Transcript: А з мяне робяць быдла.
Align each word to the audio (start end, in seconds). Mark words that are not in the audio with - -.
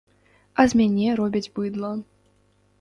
А 0.61 0.65
з 0.71 0.79
мяне 0.79 1.13
робяць 1.21 1.45
быдла. 1.61 1.95